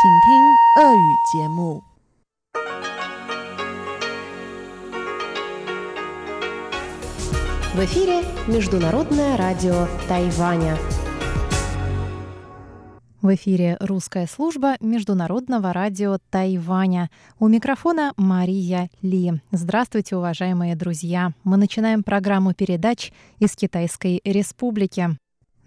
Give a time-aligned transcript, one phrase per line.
[0.00, 1.82] 请听俄语节目。
[7.74, 10.78] В эфире Международное радио Тайваня.
[13.22, 17.10] В эфире русская служба Международного радио Тайваня.
[17.40, 19.40] У микрофона Мария Ли.
[19.50, 21.32] Здравствуйте, уважаемые друзья.
[21.42, 23.10] Мы начинаем программу передач
[23.40, 25.18] из Китайской Республики.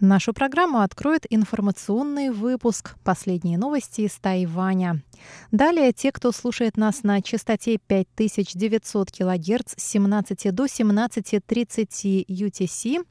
[0.01, 5.03] Нашу программу откроет информационный выпуск «Последние новости из Тайваня».
[5.51, 13.05] Далее те, кто слушает нас на частоте 5900 кГц с 17 до 17.30 UTC,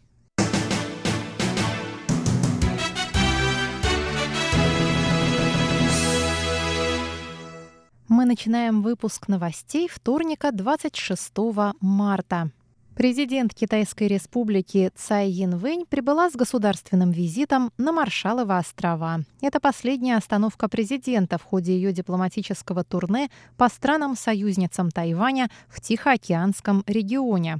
[8.15, 11.33] Мы начинаем выпуск новостей вторника 26
[11.81, 12.49] марта.
[12.95, 19.19] Президент Китайской республики Цай Янвэнь прибыла с государственным визитом на Маршалловы острова.
[19.41, 27.59] Это последняя остановка президента в ходе ее дипломатического турне по странам-союзницам Тайваня в Тихоокеанском регионе.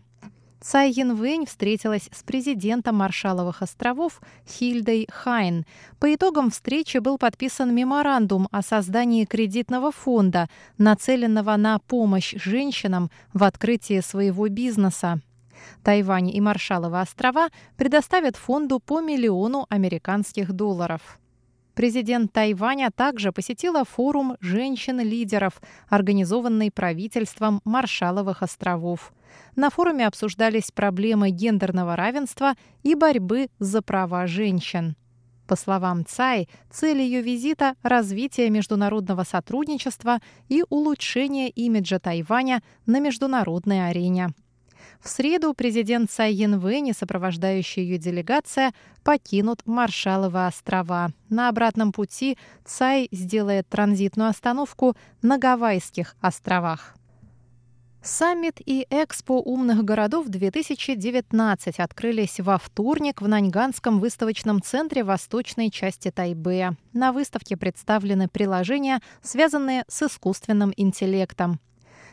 [0.66, 5.64] Цай Янвэнь встретилась с президентом Маршаловых островов Хильдой Хайн.
[6.00, 10.50] По итогам встречи был подписан меморандум о создании кредитного фонда,
[10.80, 15.22] нацеленного на помощь женщинам в открытии своего бизнеса.
[15.84, 21.20] Тайвань и Маршаловы острова предоставят фонду по миллиону американских долларов.
[21.76, 29.14] Президент Тайваня также посетила форум женщин-лидеров, организованный правительством Маршаловых островов.
[29.58, 32.54] На форуме обсуждались проблемы гендерного равенства
[32.84, 34.96] и борьбы за права женщин.
[35.48, 43.90] По словам Цай, цель ее визита– развитие международного сотрудничества и улучшение имиджа Тайваня на международной
[43.90, 44.30] арене.
[45.02, 48.74] В среду президент Цай Янвэнь и сопровождающая ее делегация
[49.04, 51.12] покинут Маршалловы острова.
[51.30, 56.96] На обратном пути Цай сделает транзитную остановку на Гавайских островах.
[58.06, 66.12] Саммит и Экспо умных городов 2019 открылись во вторник в Наньганском выставочном центре восточной части
[66.12, 66.78] Тайбэя.
[66.94, 71.60] На выставке представлены приложения, связанные с искусственным интеллектом.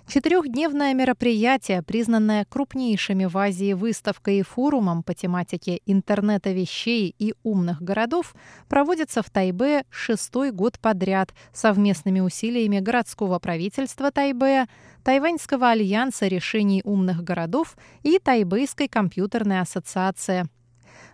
[0.08, 7.80] Четырехдневное мероприятие, признанное крупнейшими в Азии выставкой и форумом по тематике интернета вещей и умных
[7.80, 8.34] городов,
[8.68, 14.68] проводится в Тайбе шестой год подряд совместными усилиями городского правительства Тайбэя,
[15.04, 20.46] Тайваньского альянса решений умных городов и Тайбэйской компьютерной ассоциации.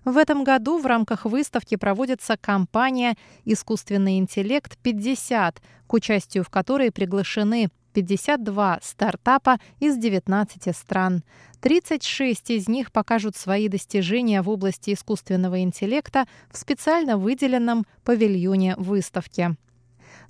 [0.04, 5.56] В этом году в рамках выставки проводится кампания «Искусственный интеллект 50»,
[5.86, 11.24] к участию в которой приглашены 52 стартапа из 19 стран.
[11.60, 19.56] 36 из них покажут свои достижения в области искусственного интеллекта в специально выделенном павильоне выставки.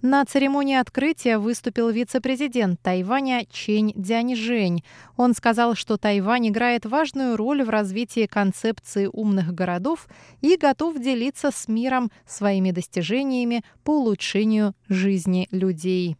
[0.01, 4.83] На церемонии открытия выступил вице-президент Тайваня Чень Дяньжэнь.
[5.19, 10.09] Он сказал, что Тайвань играет важную роль в развитии концепции умных городов
[10.41, 16.17] и готов делиться с миром своими достижениями по улучшению жизни людей.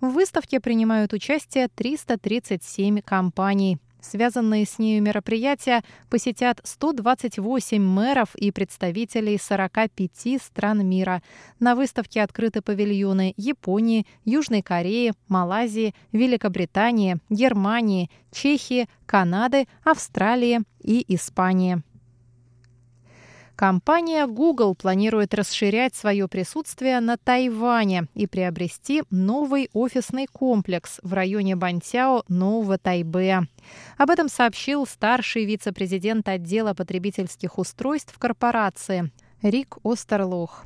[0.00, 3.78] В выставке принимают участие 337 компаний.
[4.00, 11.20] Связанные с нею мероприятия посетят 128 мэров и представителей 45 стран мира.
[11.58, 21.82] На выставке открыты павильоны Японии, Южной Кореи, Малайзии, Великобритании, Германии, Чехии, Канады, Австралии и Испании.
[23.58, 31.56] Компания Google планирует расширять свое присутствие на Тайване и приобрести новый офисный комплекс в районе
[31.56, 33.48] Бантяо Нового Тайбэя.
[33.96, 39.10] Об этом сообщил старший вице-президент отдела потребительских устройств корпорации
[39.42, 40.64] Рик Остерлох.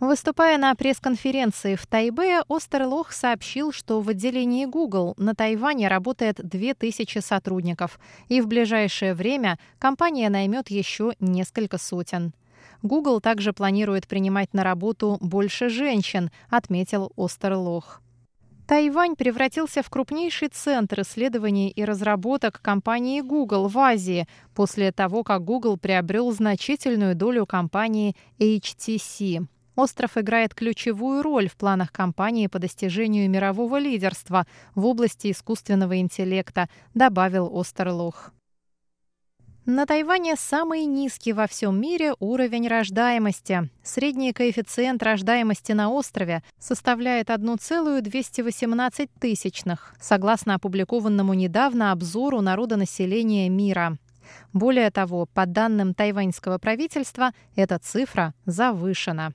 [0.00, 7.18] Выступая на пресс-конференции в Тайбе, Остерлох сообщил, что в отделении Google на Тайване работает 2000
[7.18, 7.98] сотрудников,
[8.28, 12.32] и в ближайшее время компания наймет еще несколько сотен.
[12.82, 18.00] Google также планирует принимать на работу больше женщин, отметил Остерлох.
[18.68, 25.42] Тайвань превратился в крупнейший центр исследований и разработок компании Google в Азии после того, как
[25.42, 29.48] Google приобрел значительную долю компании HTC.
[29.78, 36.68] Остров играет ключевую роль в планах компании по достижению мирового лидерства в области искусственного интеллекта,
[36.94, 38.32] добавил Остерлох.
[39.66, 43.68] На Тайване самый низкий во всем мире уровень рождаемости.
[43.82, 53.98] Средний коэффициент рождаемости на острове составляет 1,218 тысячных, согласно опубликованному недавно обзору народонаселения мира.
[54.54, 59.34] Более того, по данным тайваньского правительства, эта цифра завышена.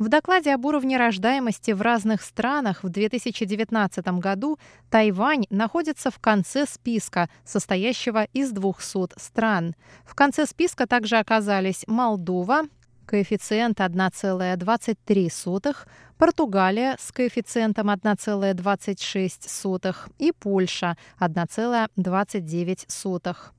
[0.00, 4.58] В докладе об уровне рождаемости в разных странах в 2019 году
[4.88, 9.74] Тайвань находится в конце списка, состоящего из 200 стран.
[10.06, 12.62] В конце списка также оказались Молдова,
[13.04, 15.76] коэффициент 1,23,
[16.16, 23.50] Португалия с коэффициентом 1,26 и Польша 1,29.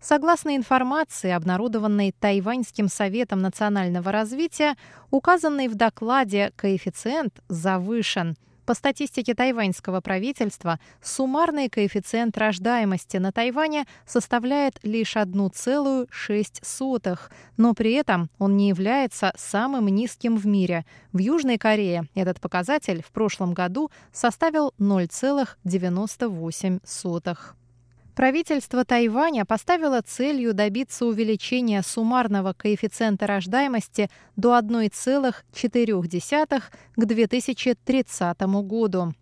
[0.00, 4.76] Согласно информации, обнародованной Тайваньским советом национального развития,
[5.10, 8.36] указанный в докладе коэффициент завышен.
[8.64, 17.18] По статистике тайваньского правительства, суммарный коэффициент рождаемости на Тайване составляет лишь 1,6,
[17.56, 20.86] но при этом он не является самым низким в мире.
[21.12, 27.61] В Южной Корее этот показатель в прошлом году составил 0,98.
[28.14, 36.62] Правительство Тайваня поставило целью добиться увеличения суммарного коэффициента рождаемости до 1,4
[36.96, 39.14] к 2030 году.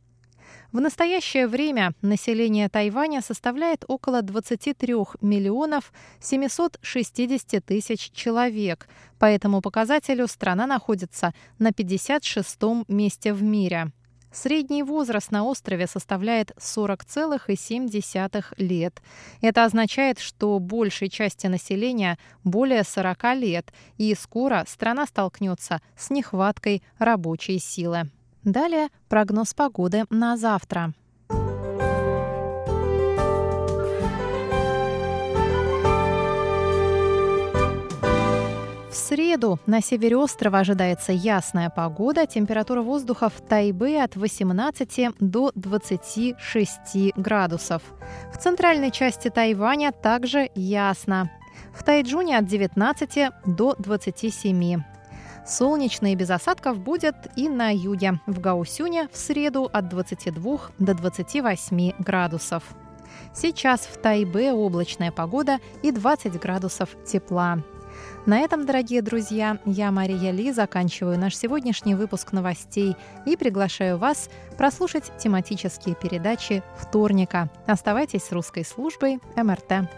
[0.73, 8.89] В настоящее время население Тайваня составляет около 23 миллионов 760 тысяч человек.
[9.21, 13.93] По этому показателю страна находится на 56-м месте в мире.
[14.33, 19.03] Средний возраст на острове составляет 40,7 лет.
[19.41, 26.83] Это означает, что большей части населения более 40 лет, и скоро страна столкнется с нехваткой
[26.99, 28.11] рабочей силы.
[28.45, 30.95] Далее прогноз погоды на завтра.
[39.11, 42.27] Среду на севере острова ожидается ясная погода.
[42.27, 47.83] Температура воздуха в Тайбе от 18 до 26 градусов.
[48.33, 51.29] В центральной части Тайваня также ясно.
[51.73, 54.81] В Тайджуне от 19 до 27.
[55.45, 58.21] Солнечно и без осадков будет и на юге.
[58.29, 62.63] В Гаусюне в среду от 22 до 28 градусов.
[63.35, 67.59] Сейчас в Тайбе облачная погода и 20 градусов тепла.
[68.27, 74.29] На этом, дорогие друзья, я, Мария Ли, заканчиваю наш сегодняшний выпуск новостей и приглашаю вас
[74.57, 77.51] прослушать тематические передачи вторника.
[77.67, 79.89] Оставайтесь с русской службой МРТ.